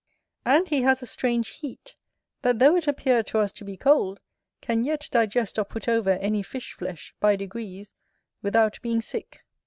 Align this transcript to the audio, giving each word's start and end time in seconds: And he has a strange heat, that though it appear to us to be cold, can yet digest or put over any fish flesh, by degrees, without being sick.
And 0.45 0.67
he 0.67 0.81
has 0.81 1.03
a 1.03 1.05
strange 1.05 1.59
heat, 1.59 1.95
that 2.41 2.57
though 2.57 2.75
it 2.75 2.87
appear 2.87 3.21
to 3.21 3.37
us 3.37 3.51
to 3.51 3.63
be 3.63 3.77
cold, 3.77 4.19
can 4.59 4.83
yet 4.83 5.07
digest 5.11 5.59
or 5.59 5.63
put 5.63 5.87
over 5.87 6.09
any 6.17 6.41
fish 6.41 6.73
flesh, 6.73 7.13
by 7.19 7.35
degrees, 7.35 7.93
without 8.41 8.79
being 8.81 9.01
sick. 9.03 9.41